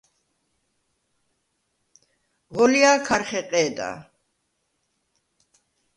[2.55, 3.91] ღოლჲა̄ქარ ხეყე̄და.